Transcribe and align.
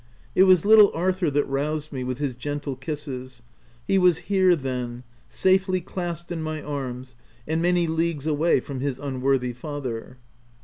It 0.33 0.45
was 0.45 0.65
little 0.65 0.89
Arthur 0.95 1.29
that 1.29 1.45
roused 1.47 1.93
me, 1.93 2.03
with 2.03 2.17
his 2.17 2.35
gentle 2.35 2.75
kisses:— 2.75 3.43
He 3.85 3.99
was 3.99 4.17
here, 4.31 4.55
then— 4.55 5.03
safely 5.27 5.79
clasped 5.79 6.31
in 6.31 6.41
my 6.41 6.59
arms, 6.59 7.13
and 7.47 7.61
many 7.61 7.85
leagues 7.85 8.25
away 8.25 8.61
from 8.61 8.79
his 8.79 8.97
unworthy 8.99 9.53
father 9.53 10.17